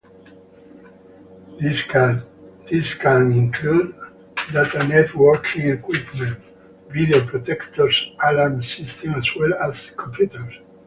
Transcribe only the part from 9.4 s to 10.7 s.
as computers.